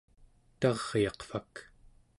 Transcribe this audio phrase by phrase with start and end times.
[0.59, 1.53] taryaqvak